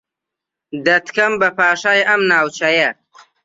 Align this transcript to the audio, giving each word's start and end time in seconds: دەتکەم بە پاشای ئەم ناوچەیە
دەتکەم 0.85 1.33
بە 1.41 1.49
پاشای 1.57 2.05
ئەم 2.07 2.21
ناوچەیە 2.31 2.89